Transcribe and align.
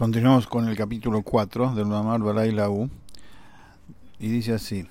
Continuamos 0.00 0.46
con 0.46 0.66
el 0.66 0.78
capítulo 0.78 1.20
4 1.20 1.74
del 1.74 1.84
Mamar 1.84 2.22
Baray 2.22 2.58
U 2.58 2.88
y 4.18 4.30
dice 4.30 4.54
así: 4.54 4.88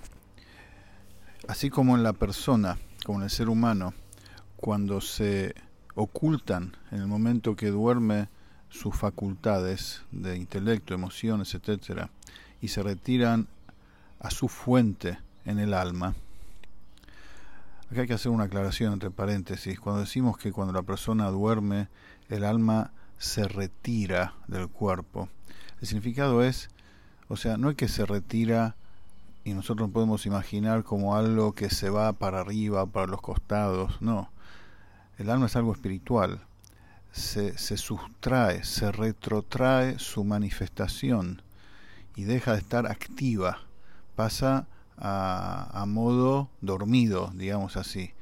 Así 1.47 1.71
como 1.71 1.97
en 1.97 2.03
la 2.03 2.13
persona, 2.13 2.77
como 3.07 3.17
en 3.17 3.23
el 3.23 3.31
ser 3.31 3.49
humano, 3.49 3.95
cuando 4.55 5.01
se 5.01 5.55
ocultan 5.95 6.77
en 6.91 6.99
el 6.99 7.07
momento 7.07 7.55
que 7.55 7.71
duerme 7.71 8.29
sus 8.69 8.95
facultades 8.95 10.03
de 10.11 10.37
intelecto, 10.37 10.93
emociones, 10.93 11.55
etcétera, 11.55 12.11
y 12.61 12.67
se 12.67 12.83
retiran 12.83 13.47
a 14.19 14.29
su 14.29 14.47
fuente 14.47 15.17
en 15.43 15.57
el 15.57 15.73
alma. 15.73 16.13
Acá 17.91 18.01
hay 18.01 18.07
que 18.07 18.13
hacer 18.13 18.31
una 18.31 18.43
aclaración 18.43 18.93
entre 18.93 19.09
paréntesis. 19.09 19.79
Cuando 19.79 20.01
decimos 20.01 20.37
que 20.37 20.51
cuando 20.51 20.71
la 20.71 20.83
persona 20.83 21.31
duerme, 21.31 21.87
el 22.29 22.43
alma 22.43 22.91
se 23.19 23.47
retira 23.47 24.33
del 24.47 24.69
cuerpo. 24.69 25.29
El 25.81 25.87
significado 25.87 26.41
es, 26.41 26.69
o 27.27 27.37
sea, 27.37 27.57
no 27.57 27.69
es 27.69 27.75
que 27.75 27.87
se 27.87 28.05
retira 28.05 28.75
y 29.43 29.53
nosotros 29.53 29.89
podemos 29.91 30.25
imaginar 30.25 30.83
como 30.83 31.15
algo 31.15 31.53
que 31.53 31.69
se 31.69 31.89
va 31.89 32.13
para 32.13 32.39
arriba, 32.39 32.85
para 32.85 33.07
los 33.07 33.21
costados, 33.21 34.01
no. 34.01 34.31
El 35.17 35.29
alma 35.29 35.47
es 35.47 35.55
algo 35.55 35.73
espiritual. 35.73 36.41
Se, 37.11 37.57
se 37.57 37.75
sustrae, 37.75 38.63
se 38.63 38.91
retrotrae 38.91 39.99
su 39.99 40.23
manifestación 40.23 41.41
y 42.15 42.23
deja 42.23 42.53
de 42.53 42.59
estar 42.59 42.87
activa. 42.87 43.59
Pasa 44.15 44.67
a, 44.97 45.69
a 45.73 45.85
modo 45.85 46.49
dormido, 46.61 47.31
digamos 47.33 47.75
así. 47.75 48.13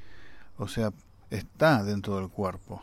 O 0.57 0.67
sea, 0.67 0.91
está 1.29 1.83
dentro 1.83 2.17
del 2.17 2.29
cuerpo 2.29 2.81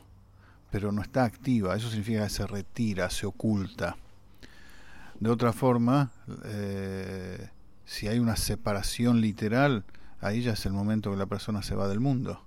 pero 0.75 0.91
no 0.91 1.03
está 1.03 1.23
activa. 1.23 1.77
Eso 1.77 1.89
significa 1.89 2.25
que 2.25 2.31
se 2.31 2.49
retira, 2.49 3.09
se 3.09 3.27
oculta. 3.27 3.97
De 5.21 5.31
otra 5.31 5.53
forma, 5.53 6.11
eh, 6.47 7.49
si 7.85 8.09
hay 8.09 8.19
una 8.19 8.35
separación 8.35 9.21
literal, 9.21 9.85
ahí 10.21 10.43
ya 10.43 10.55
es 10.55 10.67
el 10.67 10.73
momento 10.73 11.13
que 11.13 11.17
la 11.17 11.27
persona 11.27 11.63
se 11.63 11.77
va 11.77 11.87
del 11.87 12.01
mundo. 12.01 12.43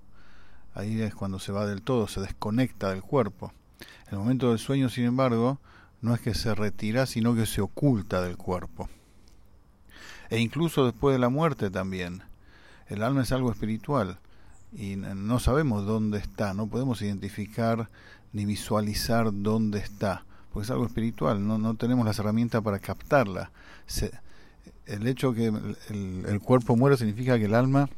Ahí 0.74 1.00
es 1.00 1.16
cuando 1.16 1.40
se 1.40 1.54
va 1.54 1.66
del 1.66 1.84
todo, 1.84 2.10
se 2.10 2.20
desconecta 2.20 2.90
del 2.90 3.02
cuerpo. 3.02 3.54
El 4.12 4.18
momento 4.18 4.50
del 4.50 4.60
sueño, 4.60 4.90
sin 4.90 5.06
embargo, 5.06 5.62
no 6.02 6.14
es 6.14 6.20
que 6.20 6.34
se 6.34 6.54
retira, 6.54 7.06
sino 7.06 7.34
que 7.34 7.46
se 7.46 7.62
oculta 7.62 8.22
del 8.22 8.36
cuerpo. 8.36 8.90
E 10.30 10.38
incluso 10.42 10.84
después 10.84 11.16
de 11.16 11.20
la 11.20 11.30
muerte 11.30 11.70
también. 11.70 12.24
El 12.88 13.04
alma 13.04 13.22
es 13.22 13.32
algo 13.32 13.54
espiritual 13.54 14.20
y 14.74 14.96
no 14.98 15.40
sabemos 15.40 15.86
dónde 15.86 16.18
está, 16.18 16.54
no 16.54 16.68
podemos 16.68 17.02
identificar 17.02 17.90
ni 18.34 18.46
visualizar 18.46 19.30
dónde 19.32 19.80
está, 19.80 20.26
porque 20.52 20.66
es 20.66 20.72
algo 20.72 20.86
espiritual, 20.86 21.46
no, 21.46 21.58
no 21.58 21.76
tenemos 21.76 22.06
las 22.06 22.20
herramientas 22.20 22.62
para 22.62 22.80
captarla. 22.80 23.52
el 24.86 25.08
hecho 25.08 25.34
que 25.34 25.48
el, 25.48 26.26
el, 26.28 26.40
cuerpo 26.40 26.76
muere 26.76 26.98
significa 26.98 27.38
que 27.38 27.46
el 27.46 27.56
alma 27.56 27.90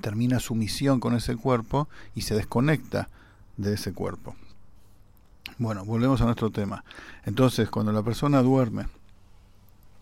termina 0.00 0.40
su 0.40 0.54
misión 0.54 1.00
con 1.00 1.14
ese 1.14 1.36
cuerpo 1.36 1.88
y 2.14 2.22
se 2.22 2.34
desconecta 2.34 3.08
de 3.56 3.74
ese 3.74 3.92
cuerpo. 3.92 4.34
Bueno, 5.58 5.84
volvemos 5.84 6.20
a 6.20 6.24
nuestro 6.24 6.50
tema. 6.50 6.84
Entonces, 7.24 7.70
cuando 7.70 7.92
la 7.92 8.02
persona 8.02 8.42
duerme, 8.42 8.86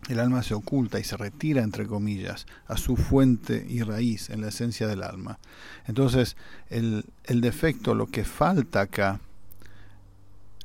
el 0.08 0.20
alma 0.20 0.42
se 0.42 0.54
oculta 0.54 0.98
y 0.98 1.04
se 1.04 1.16
retira, 1.16 1.62
entre 1.62 1.86
comillas, 1.86 2.46
a 2.66 2.76
su 2.76 2.96
fuente 2.96 3.64
y 3.68 3.82
raíz 3.82 4.30
en 4.30 4.40
la 4.40 4.48
esencia 4.48 4.86
del 4.86 5.02
alma. 5.02 5.38
Entonces, 5.86 6.36
el, 6.68 7.04
el 7.24 7.40
defecto, 7.40 7.94
lo 7.94 8.06
que 8.06 8.24
falta 8.24 8.82
acá, 8.82 9.20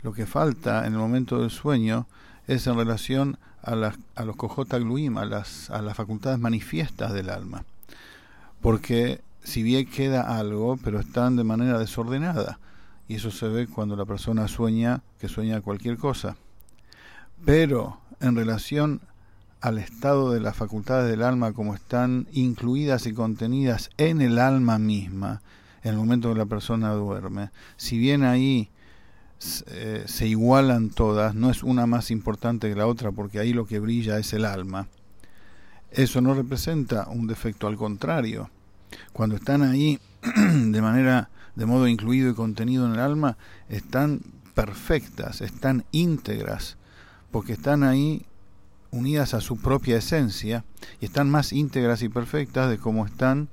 lo 0.02 0.14
que 0.14 0.26
falta 0.26 0.86
en 0.86 0.94
el 0.94 1.00
momento 1.00 1.40
del 1.40 1.50
sueño 1.50 2.08
es 2.48 2.68
en 2.68 2.78
relación 2.78 3.38
a, 3.62 3.76
los 3.76 4.36
cojotagluim, 4.36 5.18
a 5.18 5.26
las, 5.26 5.70
a 5.70 5.82
las 5.82 5.96
facultades 5.96 6.40
manifiestas 6.40 7.14
del 7.14 7.30
alma. 7.30 7.66
Porque 8.62 9.22
si 9.44 9.64
bien 9.64 9.86
queda 9.86 10.38
algo, 10.38 10.78
pero 10.84 11.00
están 11.00 11.36
de 11.36 11.44
manera 11.44 11.78
desordenada. 11.80 12.60
Y 13.08 13.16
eso 13.16 13.32
se 13.32 13.48
ve 13.48 13.68
cuando 13.68 13.96
la 13.96 14.06
persona 14.06 14.48
sueña, 14.48 15.02
que 15.20 15.28
sueña 15.28 15.62
cualquier 15.62 15.98
cosa. 15.98 16.38
Pero 17.46 18.00
en 18.20 18.36
relación 18.36 19.02
al 19.62 19.78
estado 19.78 20.32
de 20.32 20.40
las 20.40 20.56
facultades 20.56 21.10
del 21.10 21.24
alma 21.24 21.52
como 21.52 21.76
están 21.76 22.28
incluidas 22.32 23.08
y 23.08 23.14
contenidas 23.14 23.90
en 23.98 24.22
el 24.22 24.40
alma 24.40 24.78
misma, 24.78 25.42
en 25.84 25.92
el 25.92 25.98
momento 25.98 26.32
que 26.32 26.40
la 26.40 26.46
persona 26.46 26.92
duerme, 26.94 27.50
si 27.78 27.98
bien 27.98 28.24
ahí 28.24 28.70
eh, 29.68 30.04
se 30.06 30.28
igualan 30.28 30.90
todas, 30.90 31.34
no 31.34 31.50
es 31.50 31.64
una 31.64 31.86
más 31.86 32.12
importante 32.12 32.70
que 32.70 32.76
la 32.76 32.88
otra 32.88 33.12
porque 33.12 33.40
ahí 33.40 33.54
lo 33.54 33.66
que 33.66 33.80
brilla 33.80 34.20
es 34.20 34.34
el 34.34 34.44
alma, 34.46 34.88
eso 35.92 36.22
no 36.22 36.34
representa 36.34 37.08
un 37.08 37.28
defecto, 37.28 37.68
al 37.68 37.78
contrario, 37.78 38.50
cuando 39.14 39.36
están 39.36 39.64
ahí 39.64 40.00
de 40.22 40.82
manera, 40.82 41.30
de 41.56 41.66
modo 41.66 41.88
incluido 41.88 42.30
y 42.30 42.36
contenido 42.36 42.86
en 42.86 42.94
el 42.94 43.00
alma, 43.00 43.38
están 43.70 44.22
perfectas, 44.54 45.42
están 45.42 45.86
íntegras, 45.92 46.78
porque 47.32 47.54
están 47.54 47.84
ahí 47.84 48.26
unidas 48.92 49.34
a 49.34 49.42
su 49.42 49.58
propia 49.58 49.98
esencia 49.98 50.66
y 51.00 51.06
están 51.06 51.30
más 51.30 51.54
íntegras 51.54 52.02
y 52.02 52.10
perfectas 52.10 52.70
de 52.70 52.78
cómo 52.78 53.06
están 53.06 53.50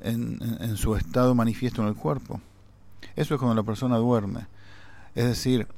en, 0.00 0.38
en 0.60 0.76
su 0.76 0.96
estado 0.96 1.34
manifiesto 1.34 1.82
en 1.82 1.88
el 1.88 1.94
cuerpo. 1.94 2.40
Eso 3.16 3.34
es 3.34 3.38
cuando 3.40 3.54
la 3.54 3.62
persona 3.62 3.96
duerme. 3.96 4.46
Es 5.14 5.24
decir, 5.24 5.68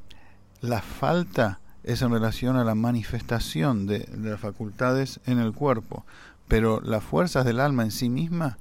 la 0.61 0.81
falta 0.81 1.61
es 1.85 2.03
en 2.03 2.11
relación 2.11 2.57
a 2.57 2.65
la 2.65 2.75
manifestación 2.75 3.87
de, 3.87 4.09
las 4.19 4.41
facultades 4.41 5.21
en 5.27 5.39
el 5.39 5.53
cuerpo, 5.53 6.05
pero 6.49 6.81
las 6.81 7.05
fuerzas 7.05 7.45
del 7.45 7.61
alma 7.61 7.85
en 7.85 7.91
sí 7.91 8.09
misma 8.09 8.59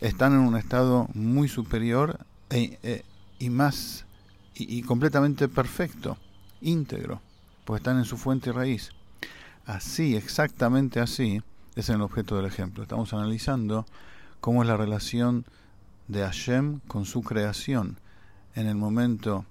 están 0.00 0.32
en 0.32 0.40
un 0.40 0.56
estado 0.56 1.08
muy 1.14 1.48
superior 1.48 2.18
e, 2.50 2.78
e, 2.82 3.04
y 3.38 3.50
más 3.50 4.04
y, 4.54 4.82
completamente 4.82 5.48
perfecto, 5.48 6.16
íntegro, 6.62 7.20
pues 7.64 7.80
están 7.80 7.98
en 7.98 8.04
su 8.04 8.16
fuente 8.16 8.50
y 8.50 8.52
raíz. 8.52 8.90
Así, 9.66 10.16
exactamente 10.16 11.00
así, 11.00 11.42
es 11.74 11.90
el 11.90 12.00
objeto 12.00 12.36
del 12.36 12.46
ejemplo. 12.46 12.82
Estamos 12.82 13.12
analizando 13.12 13.84
cómo 14.40 14.62
es 14.62 14.68
la 14.68 14.76
relación 14.76 15.44
de 16.08 16.22
Hashem 16.22 16.80
con 16.88 17.04
su 17.04 17.22
creación 17.22 17.98
en 18.54 18.66
el 18.66 18.76
momento 18.76 19.44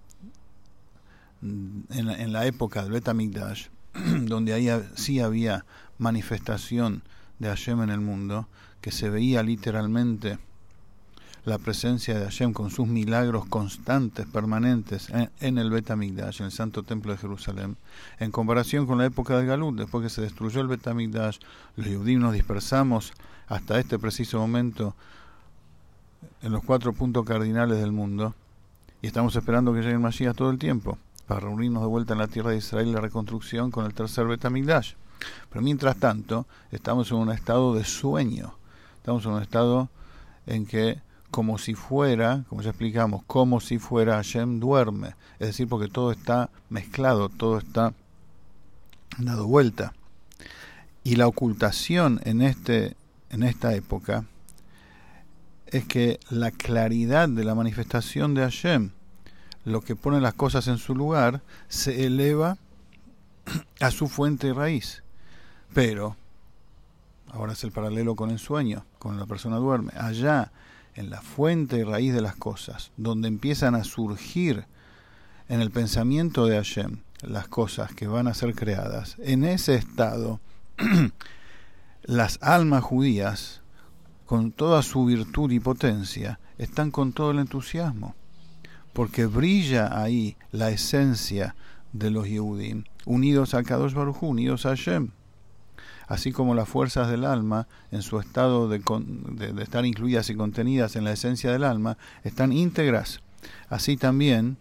en, 1.90 2.34
la 2.34 2.46
época 2.46 2.84
del 2.84 2.92
Betamigdash, 2.92 3.68
donde 3.94 4.54
ahí 4.54 4.70
sí 4.96 5.20
había 5.20 5.66
manifestación 5.98 7.04
de 7.40 7.50
Hashem 7.50 7.82
en 7.82 7.90
el 7.90 8.02
mundo, 8.02 8.48
que 8.82 8.92
se 8.92 9.10
veía 9.10 9.44
literalmente 9.44 10.38
la 11.44 11.60
presencia 11.60 12.18
de 12.18 12.26
Hashem 12.26 12.54
con 12.54 12.72
sus 12.72 12.88
milagros 12.88 13.46
constantes, 13.46 14.26
permanentes 14.26 15.10
en, 15.40 15.58
el 15.58 15.70
Betamigdash, 15.70 16.40
en 16.40 16.48
el 16.48 16.52
Santo 16.52 16.82
Templo 16.82 17.12
de 17.12 17.20
Jerusalén, 17.20 17.78
en 18.20 18.32
comparación 18.32 18.88
con 18.88 18.98
la 18.98 19.06
época 19.06 19.38
de 19.38 19.46
Galut, 19.46 19.78
después 19.78 20.04
que 20.04 20.10
se 20.10 20.22
destruyó 20.22 20.62
el 20.62 20.68
Betamigdash, 20.68 21.38
los 21.76 21.88
judíos 21.88 22.22
nos 22.22 22.34
dispersamos 22.34 23.14
hasta 23.48 23.80
este 23.80 24.00
preciso 24.00 24.40
momento 24.40 24.96
en 26.42 26.52
los 26.52 26.64
cuatro 26.64 26.94
puntos 26.94 27.26
cardinales 27.26 27.80
del 27.80 27.92
mundo 27.92 28.34
y 29.04 29.08
estamos 29.08 29.36
esperando 29.36 29.72
que 29.72 29.82
llegue 29.82 29.94
el 29.94 30.00
Mashiach 30.00 30.36
todo 30.36 30.50
el 30.50 30.58
tiempo 30.58 30.98
para 31.28 31.42
reunirnos 31.42 31.82
de 31.82 31.88
vuelta 31.88 32.14
en 32.14 32.20
la 32.20 32.28
tierra 32.28 32.52
de 32.52 32.58
Israel 32.58 32.92
la 32.92 33.02
reconstrucción 33.02 33.72
con 33.72 33.86
el 33.86 33.94
tercer 33.94 34.28
Betamigdash. 34.28 34.94
Pero 35.50 35.62
mientras 35.62 35.98
tanto, 35.98 36.46
estamos 36.72 37.12
en 37.12 37.18
un 37.18 37.32
estado 37.32 37.74
de 37.74 37.84
sueño. 37.84 38.56
Estamos 38.98 39.26
en 39.26 39.32
un 39.32 39.42
estado 39.42 39.90
en 40.46 40.66
que, 40.66 41.00
como 41.32 41.58
si 41.58 41.74
fuera, 41.74 42.44
como 42.50 42.62
ya 42.62 42.70
explicamos, 42.70 43.24
como 43.26 43.60
si 43.60 43.80
fuera 43.80 44.16
Hashem 44.16 44.60
duerme. 44.60 45.16
Es 45.40 45.48
decir, 45.48 45.68
porque 45.68 45.88
todo 45.88 46.12
está 46.12 46.50
mezclado, 46.70 47.30
todo 47.30 47.58
está 47.58 47.94
dado 49.18 49.48
vuelta. 49.48 49.94
Y 51.04 51.16
la 51.16 51.28
ocultación 51.28 52.20
en, 52.24 52.42
este, 52.42 52.96
en 53.30 53.44
esta 53.44 53.74
época 53.74 54.26
es 55.68 55.86
que 55.86 56.20
la 56.30 56.52
claridad 56.52 57.30
de 57.30 57.44
la 57.44 57.56
manifestación 57.56 58.34
de 58.34 58.42
Hashem 58.42 58.92
lo 59.66 59.82
que 59.82 59.96
pone 59.96 60.22
las 60.22 60.36
cosas 60.36 60.68
en 60.68 60.78
su 60.78 60.96
lugar, 60.96 61.42
se 61.68 62.06
eleva 62.06 62.58
a 63.82 63.92
su 63.92 64.08
fuente 64.08 64.48
y 64.48 64.52
raíz. 64.52 65.04
Pero, 65.74 66.16
ahora 67.32 67.54
es 67.54 67.64
el 67.64 67.72
paralelo 67.72 68.16
con 68.16 68.30
el 68.30 68.40
sueño, 68.40 68.86
cuando 69.00 69.20
la 69.20 69.26
persona 69.26 69.58
duerme, 69.58 69.92
allá 69.98 70.52
en 70.94 71.10
la 71.10 71.22
fuente 71.22 71.78
y 71.78 71.84
raíz 71.84 72.14
de 72.14 72.22
las 72.22 72.36
cosas, 72.36 72.92
donde 72.96 73.28
empiezan 73.28 73.76
a 73.76 73.84
surgir 73.84 74.66
en 75.50 75.62
el 75.62 75.72
pensamiento 75.72 76.46
de 76.46 76.56
Hashem 76.56 77.00
las 77.22 77.48
cosas 77.48 77.94
que 77.94 78.08
van 78.08 78.28
a 78.28 78.36
ser 78.36 78.54
creadas, 78.54 79.16
en 79.20 79.44
ese 79.44 79.76
estado, 79.76 80.40
las 82.04 82.38
almas 82.42 82.84
judías, 82.84 83.62
con 84.28 84.52
toda 84.52 84.84
su 84.84 85.06
virtud 85.06 85.52
y 85.52 85.60
potencia, 85.60 86.40
están 86.58 86.92
con 86.92 87.14
todo 87.14 87.32
el 87.32 87.40
entusiasmo 87.40 88.16
porque 88.96 89.26
brilla 89.26 90.02
ahí 90.02 90.38
la 90.54 90.70
esencia 90.70 91.54
de 91.92 92.10
los 92.12 92.30
Yehudim, 92.30 92.86
unidos 93.06 93.54
a 93.54 93.62
Kadosh 93.62 93.94
Baruj 93.94 94.24
unidos 94.24 94.66
a 94.66 94.70
Hashem. 94.70 95.10
Así 96.08 96.32
como 96.32 96.56
las 96.56 96.70
fuerzas 96.70 97.10
del 97.10 97.26
alma, 97.26 97.68
en 97.92 98.02
su 98.02 98.22
estado 98.22 98.70
de, 98.70 98.80
de, 98.80 99.62
estar 99.62 99.86
incluidas 99.86 100.30
y 100.30 100.36
contenidas 100.36 100.96
en 100.96 101.04
la 101.04 101.12
esencia 101.12 101.52
del 101.52 101.66
alma, 101.66 101.98
están 102.24 102.54
íntegras. 102.54 103.20
Así 103.68 103.98
también, 103.98 104.56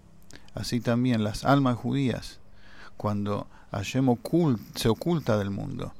así 0.54 0.80
también 0.80 1.22
las 1.22 1.44
almas 1.44 1.76
judías, 1.76 2.40
cuando 2.96 3.46
Hashem 3.70 4.16
se 4.74 4.88
oculta 4.88 5.38
del 5.38 5.50
mundo, 5.50 5.94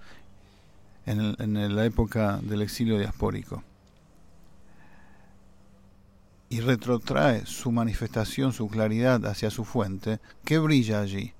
en 1.07 1.77
la 1.77 1.85
época 1.85 2.41
del 2.43 2.63
exilio 2.63 2.99
diaspórico 2.99 3.63
y 6.49 6.61
retrotrae 6.61 7.47
su 7.47 7.73
manifestación, 7.73 8.53
su 8.53 8.69
claridad 8.69 9.27
hacia 9.27 9.51
su 9.51 9.65
fuente, 9.65 10.21
¿qué 10.45 10.59
brilla 10.59 11.01
allí? 11.01 11.33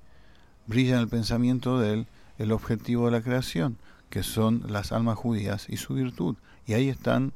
Brilla 0.67 0.95
en 0.95 1.01
el 1.01 1.07
pensamiento 1.07 1.79
de 1.79 1.93
él 1.93 2.07
el 2.37 2.51
objetivo 2.51 3.05
de 3.05 3.11
la 3.11 3.21
creación, 3.21 3.77
que 4.09 4.23
son 4.23 4.63
las 4.67 4.91
almas 4.91 5.17
judías 5.17 5.67
y 5.69 5.77
su 5.77 5.93
virtud. 5.93 6.35
Y 6.65 6.73
ahí 6.73 6.89
están 6.89 7.33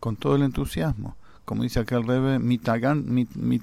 con 0.00 0.16
todo 0.16 0.36
el 0.36 0.42
entusiasmo. 0.42 1.16
Como 1.44 1.62
dice 1.62 1.80
acá 1.80 1.96
el 1.96 2.06
Rebe, 2.06 2.38
mit 2.38 2.62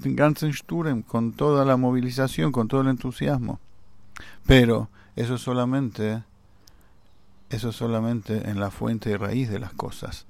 ganzen 0.04 0.52
Sturm, 0.52 1.02
con 1.02 1.32
toda 1.32 1.64
la 1.64 1.76
movilización, 1.76 2.52
con 2.52 2.68
todo 2.68 2.80
el 2.80 2.88
entusiasmo. 2.88 3.60
Pero 4.46 4.88
eso 5.16 5.38
solamente, 5.38 6.22
eso 7.50 7.72
solamente 7.72 8.48
en 8.48 8.60
la 8.60 8.70
fuente 8.70 9.10
y 9.10 9.16
raíz 9.16 9.50
de 9.50 9.58
las 9.58 9.72
cosas, 9.72 10.26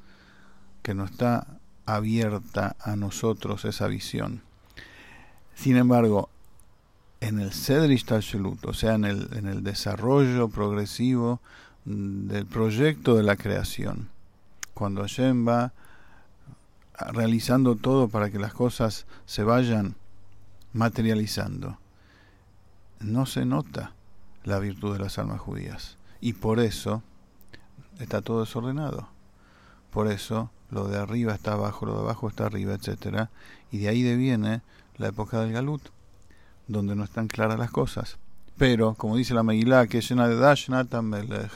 que 0.83 0.95
no 0.95 1.05
está 1.05 1.59
abierta 1.87 2.77
a 2.81 2.97
nosotros 2.97 3.65
esa 3.65 3.87
visión. 3.87 4.43
Sin 5.55 5.77
embargo, 5.77 6.29
en 7.21 7.39
el 7.39 7.53
Sedrish 7.53 8.05
Talshelut, 8.05 8.65
o 8.65 8.75
sea, 8.75 8.95
en 8.95 9.05
el, 9.05 9.29
en 9.35 9.47
el 9.47 9.63
desarrollo 9.63 10.49
progresivo 10.49 11.41
del 11.85 12.47
proyecto 12.47 13.17
de 13.17 13.23
la 13.23 13.37
creación, 13.37 14.09
cuando 14.75 15.03
Hashem 15.03 15.47
va 15.47 15.73
realizando 17.13 17.77
todo 17.77 18.09
para 18.09 18.31
que 18.31 18.39
las 18.39 18.55
cosas 18.55 19.07
se 19.27 19.45
vayan 19.45 19.97
materializando, 20.73 21.79
no 23.01 23.27
se 23.27 23.45
nota 23.45 23.93
la 24.45 24.59
virtud 24.59 24.95
de 24.95 25.01
las 25.01 25.19
almas 25.19 25.41
judías. 25.41 25.99
Y 26.21 26.35
por 26.35 26.61
eso 26.61 27.03
está 27.99 28.23
todo 28.23 28.41
desordenado. 28.41 29.09
Por 29.91 30.11
eso 30.11 30.51
lo 30.73 30.89
de 30.89 30.99
arriba 30.99 31.35
está 31.35 31.53
abajo, 31.53 31.87
lo 31.87 31.95
de 31.95 32.01
abajo 32.01 32.29
está 32.29 32.47
arriba, 32.47 32.75
etcétera, 32.75 33.31
y 33.71 33.79
de 33.79 33.89
ahí 33.89 34.03
deviene 34.03 34.63
la 34.97 35.09
época 35.09 35.41
del 35.41 35.53
Galut, 35.53 35.83
donde 36.67 36.97
no 36.97 37.05
están 37.05 37.29
claras 37.29 37.59
las 37.59 37.71
cosas. 37.71 38.19
Pero, 38.57 38.95
como 38.95 39.17
dice 39.17 39.35
la 39.35 39.43
Megilá, 39.43 39.87
que 39.87 39.99
es 39.99 40.09
llena 40.09 40.29
de 40.29 40.37
Dash 40.37 40.71
Melech, 40.71 41.51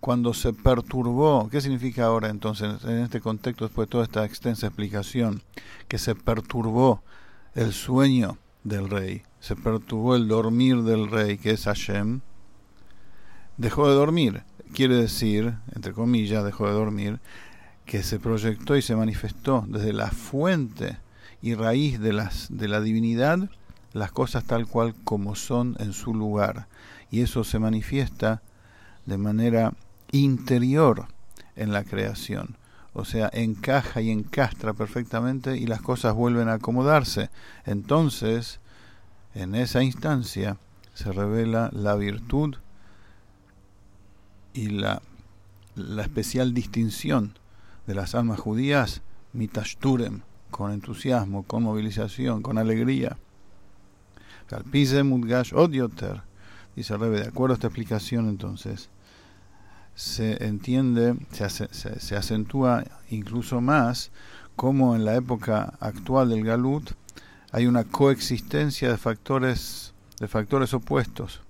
cuando 0.00 0.34
se 0.34 0.52
perturbó, 0.52 1.48
¿qué 1.50 1.60
significa 1.60 2.06
ahora 2.06 2.28
entonces 2.28 2.82
en 2.84 2.98
este 2.98 3.20
contexto, 3.20 3.66
después 3.66 3.86
de 3.86 3.92
toda 3.92 4.04
esta 4.04 4.24
extensa 4.24 4.66
explicación, 4.66 5.42
que 5.86 5.98
se 5.98 6.14
perturbó 6.14 7.02
el 7.54 7.72
sueño 7.72 8.38
del 8.64 8.88
rey, 8.90 9.22
se 9.38 9.54
perturbó 9.54 10.16
el 10.16 10.26
dormir 10.26 10.82
del 10.82 11.10
rey, 11.10 11.38
que 11.38 11.52
es 11.52 11.64
Hashem, 11.64 12.20
dejó 13.58 13.88
de 13.88 13.94
dormir, 13.94 14.42
quiere 14.72 14.96
decir, 14.96 15.54
entre 15.74 15.92
comillas, 15.92 16.44
dejó 16.44 16.66
de 16.66 16.72
dormir, 16.72 17.20
que 17.90 18.04
se 18.04 18.20
proyectó 18.20 18.76
y 18.76 18.82
se 18.82 18.94
manifestó 18.94 19.64
desde 19.66 19.92
la 19.92 20.12
fuente 20.12 20.98
y 21.42 21.56
raíz 21.56 21.98
de, 21.98 22.12
las, 22.12 22.46
de 22.48 22.68
la 22.68 22.80
divinidad, 22.80 23.50
las 23.92 24.12
cosas 24.12 24.44
tal 24.44 24.68
cual 24.68 24.94
como 25.02 25.34
son 25.34 25.74
en 25.80 25.92
su 25.92 26.14
lugar. 26.14 26.68
Y 27.10 27.22
eso 27.22 27.42
se 27.42 27.58
manifiesta 27.58 28.42
de 29.06 29.18
manera 29.18 29.72
interior 30.12 31.08
en 31.56 31.72
la 31.72 31.82
creación. 31.82 32.56
O 32.92 33.04
sea, 33.04 33.28
encaja 33.32 34.00
y 34.00 34.10
encastra 34.12 34.72
perfectamente 34.72 35.56
y 35.56 35.66
las 35.66 35.82
cosas 35.82 36.14
vuelven 36.14 36.48
a 36.48 36.54
acomodarse. 36.54 37.28
Entonces, 37.66 38.60
en 39.34 39.56
esa 39.56 39.82
instancia 39.82 40.58
se 40.94 41.10
revela 41.10 41.70
la 41.72 41.96
virtud 41.96 42.54
y 44.54 44.68
la, 44.68 45.02
la 45.74 46.02
especial 46.02 46.54
distinción 46.54 47.34
de 47.86 47.94
las 47.94 48.14
almas 48.14 48.40
judías, 48.40 49.02
mitashturem, 49.32 50.22
con 50.50 50.72
entusiasmo, 50.72 51.44
con 51.44 51.62
movilización, 51.62 52.42
con 52.42 52.58
alegría. 52.58 53.16
Mudgash 55.04 55.54
odioter, 55.54 56.22
dice 56.74 56.96
Rebe, 56.96 57.20
de 57.20 57.28
acuerdo 57.28 57.54
a 57.54 57.56
esta 57.56 57.68
explicación 57.68 58.28
entonces, 58.28 58.90
se 59.94 60.44
entiende, 60.44 61.16
se, 61.30 61.48
se, 61.50 62.16
acentúa 62.16 62.84
incluso 63.10 63.60
más 63.60 64.10
cómo 64.56 64.96
en 64.96 65.04
la 65.04 65.14
época 65.14 65.74
actual 65.78 66.30
del 66.30 66.44
Galut 66.44 66.90
hay 67.52 67.66
una 67.66 67.84
coexistencia 67.84 68.90
de 68.90 68.96
factores, 68.96 69.92
de 70.18 70.28
factores 70.28 70.74
opuestos. 70.74 71.40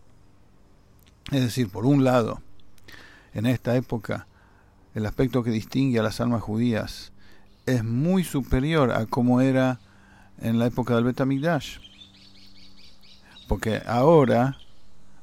Es 1.31 1.43
decir, 1.43 1.69
por 1.69 1.87
un 1.87 2.05
lado, 2.05 2.43
en 3.33 3.47
esta 3.47 3.77
época 3.77 4.27
el 4.95 5.07
aspecto 5.07 5.43
que 5.43 5.51
distingue 5.51 6.01
a 6.01 6.03
las 6.03 6.21
almas 6.21 6.43
judías 6.43 7.13
es 7.67 7.85
muy 7.85 8.25
superior 8.25 8.93
a 8.93 9.07
como 9.07 9.41
era 9.41 9.79
en 10.41 10.59
la 10.59 10.67
época 10.67 10.95
del 10.95 11.05
Betamigdash. 11.05 11.79
Porque 13.49 13.83
ahora, 13.87 14.59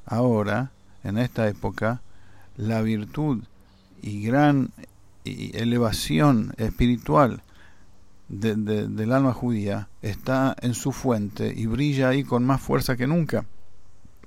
ahora, 0.06 0.70
en 1.04 1.18
esta 1.18 1.48
época, 1.48 2.02
la 2.56 2.82
virtud 2.82 3.42
y 4.02 4.22
gran 4.22 4.70
elevación 5.24 6.54
espiritual 6.56 7.42
del 8.28 9.12
alma 9.12 9.32
judía 9.32 9.88
está 10.02 10.54
en 10.60 10.74
su 10.74 10.92
fuente 10.92 11.52
y 11.54 11.66
brilla 11.66 12.10
ahí 12.10 12.24
con 12.24 12.44
más 12.44 12.60
fuerza 12.60 12.96
que 12.96 13.06
nunca, 13.06 13.46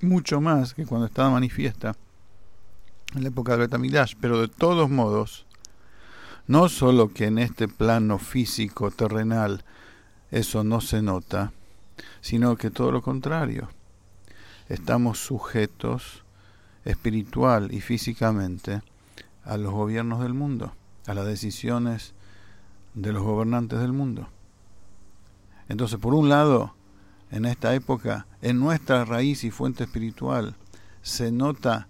mucho 0.02 0.42
más 0.42 0.74
que 0.74 0.86
cuando 0.86 1.06
estaba 1.06 1.30
manifiesta 1.30 1.96
en 3.16 3.24
la 3.24 3.30
época 3.30 3.54
del 3.54 3.62
Betamidash, 3.62 4.16
pero 4.19 4.40
de 4.40 4.48
todos 4.48 4.90
modos, 4.90 5.46
no 6.48 6.69
solo 6.69 7.13
que 7.13 7.25
en 7.25 7.38
este 7.38 7.68
plano 7.68 8.18
físico, 8.18 8.92
terrenal, 8.92 9.63
eso 10.31 10.63
no 10.63 10.81
se 10.81 11.02
nota, 11.02 11.52
sino 12.22 12.56
que 12.56 12.72
todo 12.72 12.92
lo 12.92 13.02
contrario. 13.02 13.69
Estamos 14.69 15.19
sujetos 15.19 16.24
espiritual 16.86 17.74
y 17.74 17.81
físicamente 17.81 18.81
a 19.44 19.57
los 19.57 19.74
gobiernos 19.74 20.21
del 20.21 20.33
mundo, 20.33 20.74
a 21.07 21.14
las 21.14 21.26
decisiones 21.26 22.14
de 22.94 23.14
los 23.14 23.24
gobernantes 23.24 23.80
del 23.80 23.94
mundo. 23.94 24.30
Entonces, 25.69 26.00
por 26.00 26.14
un 26.14 26.30
lado, 26.30 26.74
en 27.31 27.45
esta 27.45 27.74
época, 27.76 28.28
en 28.42 28.59
nuestra 28.59 29.06
raíz 29.06 29.44
y 29.44 29.52
fuente 29.52 29.83
espiritual, 29.83 30.56
se 31.02 31.31
nota 31.31 31.88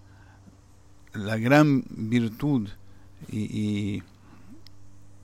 la 1.14 1.36
gran 1.36 1.84
virtud 1.90 2.68
y, 3.28 4.02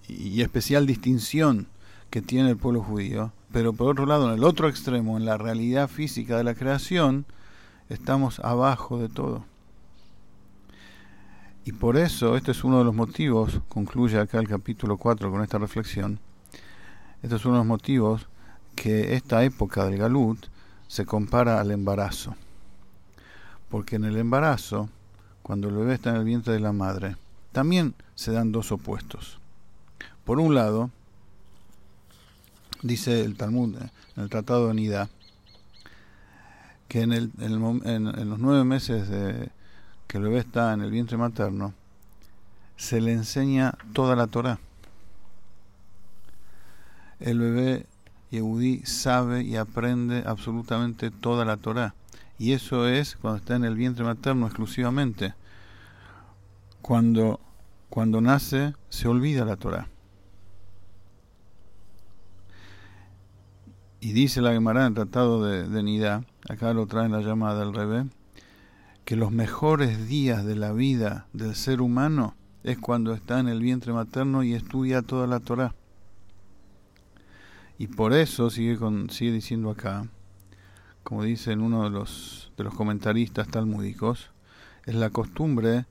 y, 0.09 0.43
especial 0.43 0.87
distinción 0.87 1.67
que 2.11 2.23
tiene 2.23 2.51
el 2.51 2.57
pueblo 2.57 2.83
judío, 2.83 3.33
pero 3.53 3.73
por 3.73 3.89
otro 3.89 4.07
lado, 4.07 4.29
en 4.29 4.35
el 4.35 4.45
otro 4.45 4.69
extremo, 4.69 5.17
en 5.17 5.25
la 5.25 5.37
realidad 5.37 5.89
física 5.89 6.37
de 6.37 6.45
la 6.45 6.55
creación, 6.55 7.27
estamos 7.89 8.41
abajo 8.41 8.99
de 8.99 9.09
todo. 9.09 9.45
Y 11.65 11.73
por 11.73 11.97
eso, 11.97 12.37
este 12.37 12.53
es 12.53 12.65
uno 12.65 12.79
de 12.79 12.85
los 12.85 12.95
motivos, 12.95 13.61
concluye 13.69 14.19
acá 14.19 14.39
el 14.39 14.49
capítulo 14.49 14.97
4 14.97 15.31
con 15.31 15.43
esta 15.43 15.59
reflexión, 15.59 16.19
este 17.23 17.37
es 17.37 17.45
uno 17.45 17.55
de 17.55 17.61
los 17.61 17.67
motivos 17.67 18.29
que 18.75 19.15
esta 19.15 19.43
época 19.45 19.85
del 19.85 19.99
Galut 19.99 20.47
se 20.87 21.05
compara 21.05 21.61
al 21.61 21.71
embarazo. 21.73 22.37
Porque 23.69 23.97
en 23.97 24.05
el 24.05 24.17
embarazo 24.17 24.89
cuando 25.49 25.71
el 25.71 25.77
bebé 25.77 25.95
está 25.95 26.11
en 26.11 26.17
el 26.17 26.25
vientre 26.25 26.53
de 26.53 26.61
la 26.61 26.75
madre, 26.75 27.17
también 27.53 27.95
se 28.15 28.33
dan 28.33 28.53
dos 28.53 28.71
opuestos. 28.71 29.39
Por 30.27 30.41
un 30.41 30.55
lado, 30.55 30.91
dice 32.83 33.25
el 33.25 33.35
Talmud 33.39 33.75
en 33.79 34.23
el 34.23 34.29
Tratado 34.29 34.69
de 34.69 34.75
Nida, 34.75 35.09
que 36.87 37.01
en, 37.01 37.15
el, 37.15 37.33
en, 37.41 38.29
los 38.29 38.39
nueve 38.39 38.63
meses 38.65 39.09
de, 39.09 39.49
que 40.07 40.19
el 40.19 40.25
bebé 40.25 40.41
está 40.41 40.75
en 40.75 40.83
el 40.83 40.91
vientre 40.91 41.17
materno, 41.17 41.73
se 42.77 43.01
le 43.01 43.15
enseña 43.15 43.73
toda 43.95 44.17
la 44.17 44.27
Torah. 44.27 44.59
El 47.21 47.39
bebé 47.39 47.87
Yehudí 48.31 48.83
sabe 48.85 49.45
y 49.45 49.57
aprende 49.57 50.25
absolutamente 50.27 51.11
toda 51.11 51.47
la 51.47 51.57
Torah. 51.57 51.95
Y 52.39 52.53
eso 52.53 52.87
es 52.87 53.17
cuando 53.17 53.39
está 53.39 53.57
en 53.57 53.65
el 53.65 53.75
vientre 53.75 54.05
materno 54.05 54.47
exclusivamente. 54.47 55.35
Cuando, 56.81 57.41
cuando 57.91 58.21
nace 58.21 58.75
se 58.89 59.09
olvida 59.09 59.45
la 59.45 59.57
Torah. 59.57 59.89
Y 64.01 64.13
dice 64.13 64.41
la 64.41 64.53
Gemara 64.53 64.83
en 64.83 64.89
el 64.89 64.95
Tratado 64.95 65.45
de, 65.45 65.69
de 65.69 66.25
acá 66.49 66.73
lo 66.73 66.87
traen 66.87 67.11
la 67.11 67.21
llamada 67.21 67.59
del 67.59 67.75
revés, 67.75 68.07
que 69.05 69.17
los 69.17 69.33
mejores 69.33 70.07
días 70.07 70.45
de 70.45 70.55
la 70.55 70.73
vida 70.73 71.27
del 71.33 71.57
ser 71.57 71.81
humano 71.81 72.37
es 72.63 72.79
cuando 72.79 73.13
está 73.13 73.41
en 73.41 73.49
el 73.49 73.61
vientre 73.61 73.93
materno 73.93 74.45
y 74.45 74.55
estudia 74.55 75.03
toda 75.03 75.27
la 75.27 75.41
Torah. 75.41 75.75
Y 77.77 77.89
por 77.89 78.13
eso 78.13 78.51
sigue, 78.51 78.79
sigue 79.11 79.33
diciendo 79.33 79.71
acá, 79.71 80.09
como 81.09 81.23
dice 81.23 81.53
en 81.53 81.63
uno 81.63 81.85
de 81.85 81.89
los, 81.89 82.53
de 82.59 82.65
los 82.65 82.75
comentaristas 82.75 83.49
talmúdicos, 83.49 84.29
es 84.85 84.95
la 84.95 85.09
costumbre 85.09 85.87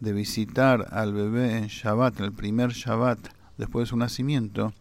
de 0.00 0.14
visitar 0.14 0.88
al 0.92 1.12
bebé 1.12 1.58
en 1.58 1.66
Shabbat, 1.66 2.20
el 2.20 2.32
primer 2.32 2.70
Shabbat 2.70 3.18
después 3.58 3.82
de 3.82 3.90
su 3.90 3.98
nacimiento, 3.98 4.72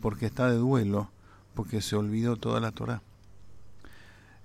porque 0.00 0.26
está 0.26 0.48
de 0.48 0.56
duelo, 0.56 1.10
porque 1.56 1.80
se 1.80 1.96
olvidó 1.96 2.36
toda 2.36 2.60
la 2.60 2.70
Torah. 2.70 3.02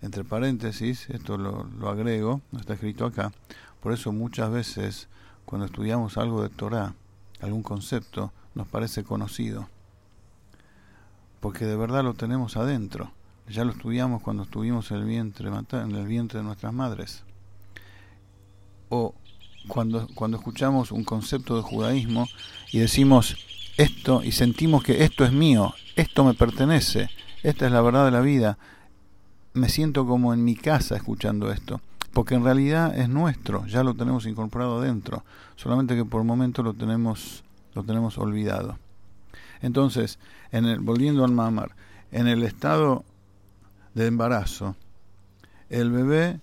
Entre 0.02 0.24
paréntesis, 0.24 1.08
esto 1.12 1.38
lo, 1.38 1.66
lo 1.66 1.90
agrego, 1.90 2.42
no 2.52 2.60
está 2.60 2.74
escrito 2.74 3.06
acá, 3.06 3.32
por 3.82 3.94
eso 3.94 4.12
muchas 4.12 4.50
veces 4.50 5.08
cuando 5.46 5.68
estudiamos 5.68 6.18
algo 6.18 6.42
de 6.42 6.50
Torah, 6.50 6.96
algún 7.42 7.62
concepto, 7.62 8.34
nos 8.56 8.68
parece 8.68 9.04
conocido, 9.04 9.70
porque 11.42 11.66
de 11.66 11.76
verdad 11.78 12.04
lo 12.04 12.16
tenemos 12.16 12.58
adentro. 12.58 13.12
Ya 13.50 13.66
lo 13.66 13.72
estudiamos 13.72 14.22
cuando 14.22 14.44
estuvimos 14.44 14.92
en 14.92 14.98
el 14.98 15.06
vientre, 15.06 15.50
en 15.50 15.96
el 15.96 16.08
vientre 16.08 16.40
de 16.40 16.46
nuestras 16.46 16.74
madres. 16.74 17.24
O 18.90 19.14
cuando, 19.68 20.08
cuando 20.16 20.38
escuchamos 20.38 20.92
un 20.92 21.04
concepto 21.04 21.56
de 21.56 21.64
judaísmo 21.64 22.28
y 22.72 22.80
decimos 22.80 23.38
esto 23.78 24.24
y 24.24 24.32
sentimos 24.32 24.84
que 24.84 25.04
esto 25.04 25.26
es 25.26 25.32
mío, 25.32 25.74
esto 25.96 26.24
me 26.24 26.34
pertenece, 26.34 27.10
esta 27.44 27.66
es 27.66 27.72
la 27.72 27.82
verdad 27.82 28.06
de 28.06 28.12
la 28.12 28.22
vida, 28.22 28.58
me 29.54 29.70
siento 29.70 30.06
como 30.06 30.34
en 30.34 30.44
mi 30.44 30.56
casa 30.56 30.96
escuchando 30.96 31.52
esto 31.52 31.82
porque 32.14 32.36
en 32.36 32.44
realidad 32.44 32.98
es 32.98 33.10
nuestro, 33.10 33.66
ya 33.68 33.84
lo 33.84 33.94
tenemos 33.94 34.26
incorporado 34.26 34.82
dentro, 34.82 35.24
solamente 35.56 35.96
que 35.96 36.06
por 36.06 36.24
momento 36.24 36.64
lo 36.64 36.74
tenemos, 36.74 37.44
lo 37.74 37.84
tenemos 37.84 38.18
olvidado. 38.18 38.78
Entonces, 39.62 40.20
en 40.52 40.66
el, 40.66 40.80
volviendo 40.80 41.24
al 41.24 41.32
mamar, 41.32 41.76
en 42.12 42.28
el 42.28 42.44
estado 42.44 43.04
de 43.94 44.08
embarazo, 44.08 44.76
el 45.70 45.92
bebé 45.92 46.40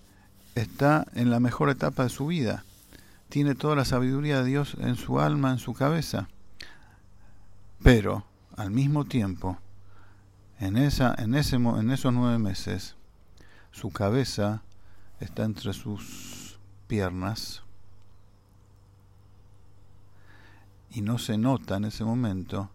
está 0.54 1.06
en 1.14 1.30
la 1.30 1.40
mejor 1.40 1.70
etapa 1.70 2.04
de 2.04 2.08
su 2.08 2.26
vida, 2.26 2.64
tiene 3.28 3.54
toda 3.54 3.76
la 3.76 3.84
sabiduría 3.84 4.38
de 4.38 4.50
Dios 4.50 4.76
en 4.80 4.96
su 4.96 5.20
alma, 5.20 5.50
en 5.50 5.58
su 5.58 5.74
cabeza, 5.74 6.28
pero 7.82 8.24
al 8.56 8.70
mismo 8.70 9.04
tiempo, 9.04 9.58
en, 10.58 10.76
esa, 10.76 11.14
en, 11.18 11.34
ese, 11.34 11.56
en 11.56 11.90
esos 11.90 12.12
nueve 12.12 12.38
meses, 12.38 12.96
su 13.72 13.90
cabeza 13.90 14.62
está 15.20 15.44
entre 15.44 15.72
sus 15.72 16.58
piernas. 16.86 17.62
Y 20.90 21.02
no 21.02 21.18
se 21.18 21.36
nota 21.36 21.76
en 21.76 21.84
ese 21.84 22.04
momento 22.04 22.70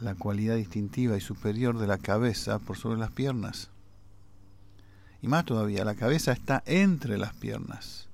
la 0.00 0.14
cualidad 0.14 0.56
distintiva 0.56 1.16
y 1.16 1.20
superior 1.20 1.78
de 1.78 1.86
la 1.86 1.98
cabeza 1.98 2.58
por 2.58 2.76
sobre 2.76 2.98
las 2.98 3.10
piernas. 3.10 3.70
Y 5.22 5.28
más 5.28 5.44
todavía, 5.44 5.84
la 5.84 5.94
cabeza 5.94 6.32
está 6.32 6.62
entre 6.66 7.18
las 7.18 7.34
piernas 7.34 8.08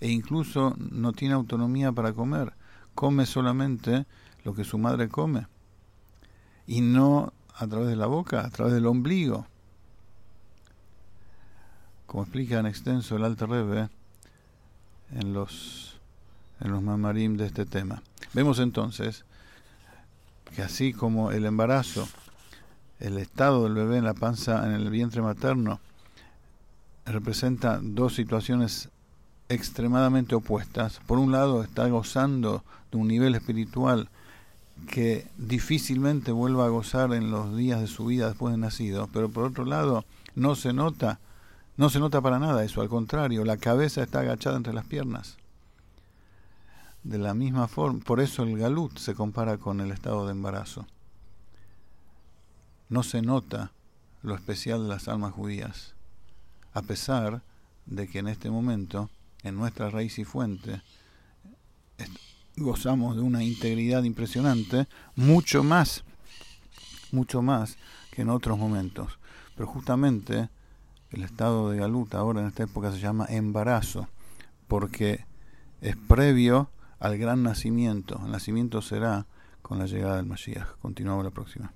e 0.00 0.08
incluso 0.08 0.74
no 0.78 1.12
tiene 1.12 1.34
autonomía 1.34 1.92
para 1.92 2.12
comer, 2.12 2.52
come 2.94 3.26
solamente 3.26 4.06
lo 4.44 4.54
que 4.54 4.64
su 4.64 4.78
madre 4.78 5.08
come 5.08 5.46
y 6.66 6.80
no 6.80 7.32
a 7.54 7.66
través 7.66 7.88
de 7.88 7.96
la 7.96 8.06
boca, 8.06 8.44
a 8.44 8.50
través 8.50 8.74
del 8.74 8.86
ombligo 8.86 9.46
como 12.12 12.24
explica 12.24 12.58
en 12.58 12.66
extenso 12.66 13.16
el 13.16 13.24
Alter 13.24 13.48
Rebbe 13.48 13.88
en 15.12 15.32
los, 15.32 15.98
en 16.60 16.70
los 16.70 16.82
mamarim 16.82 17.38
de 17.38 17.46
este 17.46 17.64
tema. 17.64 18.02
Vemos 18.34 18.58
entonces 18.58 19.24
que 20.54 20.62
así 20.62 20.92
como 20.92 21.30
el 21.30 21.44
embarazo, 21.44 22.08
el 23.00 23.18
estado 23.18 23.64
del 23.64 23.74
bebé 23.74 23.98
en 23.98 24.04
la 24.04 24.14
panza, 24.14 24.66
en 24.66 24.72
el 24.72 24.90
vientre 24.90 25.22
materno, 25.22 25.80
representa 27.04 27.80
dos 27.82 28.14
situaciones 28.14 28.88
extremadamente 29.48 30.34
opuestas. 30.34 31.00
Por 31.06 31.18
un 31.18 31.32
lado, 31.32 31.62
está 31.62 31.88
gozando 31.88 32.64
de 32.90 32.98
un 32.98 33.08
nivel 33.08 33.34
espiritual 33.34 34.08
que 34.88 35.26
difícilmente 35.36 36.32
vuelva 36.32 36.66
a 36.66 36.70
gozar 36.70 37.12
en 37.12 37.30
los 37.30 37.56
días 37.56 37.80
de 37.80 37.86
su 37.86 38.06
vida 38.06 38.28
después 38.28 38.52
de 38.52 38.58
nacido, 38.58 39.08
pero 39.12 39.28
por 39.28 39.44
otro 39.44 39.64
lado, 39.64 40.04
no 40.34 40.54
se 40.54 40.72
nota 40.72 41.18
no 41.76 41.88
se 41.88 41.98
nota 41.98 42.20
para 42.20 42.38
nada 42.38 42.64
eso, 42.64 42.82
al 42.82 42.88
contrario, 42.88 43.44
la 43.44 43.56
cabeza 43.56 44.02
está 44.02 44.20
agachada 44.20 44.56
entre 44.56 44.74
las 44.74 44.84
piernas. 44.84 45.38
De 47.02 47.18
la 47.18 47.34
misma 47.34 47.66
forma, 47.66 47.98
por 48.00 48.20
eso 48.20 48.44
el 48.44 48.56
galut 48.56 48.96
se 48.98 49.14
compara 49.14 49.58
con 49.58 49.80
el 49.80 49.90
estado 49.90 50.26
de 50.26 50.32
embarazo. 50.32 50.86
No 52.88 53.02
se 53.02 53.22
nota 53.22 53.72
lo 54.22 54.34
especial 54.34 54.84
de 54.84 54.88
las 54.88 55.08
almas 55.08 55.32
judías, 55.32 55.94
a 56.72 56.82
pesar 56.82 57.42
de 57.86 58.06
que 58.06 58.20
en 58.20 58.28
este 58.28 58.50
momento, 58.50 59.10
en 59.42 59.56
nuestra 59.56 59.90
raíz 59.90 60.18
y 60.18 60.24
fuente, 60.24 60.80
gozamos 62.56 63.16
de 63.16 63.22
una 63.22 63.42
integridad 63.42 64.04
impresionante, 64.04 64.86
mucho 65.16 65.64
más, 65.64 66.04
mucho 67.10 67.42
más 67.42 67.76
que 68.12 68.22
en 68.22 68.28
otros 68.28 68.58
momentos. 68.58 69.18
Pero 69.56 69.66
justamente 69.66 70.50
el 71.10 71.24
estado 71.24 71.70
de 71.70 71.78
galuta 71.78 72.18
ahora 72.18 72.40
en 72.40 72.46
esta 72.46 72.62
época 72.62 72.92
se 72.92 73.00
llama 73.00 73.26
embarazo, 73.28 74.08
porque 74.68 75.26
es 75.80 75.96
previo 75.96 76.70
al 77.02 77.18
gran 77.18 77.42
nacimiento. 77.42 78.20
El 78.24 78.30
nacimiento 78.30 78.80
será 78.80 79.26
con 79.60 79.78
la 79.78 79.86
llegada 79.86 80.16
del 80.16 80.26
Mashiach. 80.26 80.78
Continuamos 80.80 81.24
la 81.24 81.32
próxima. 81.32 81.72